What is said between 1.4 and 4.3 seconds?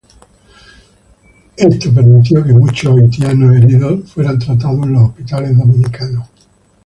Esto permitió que muchos haitianos heridos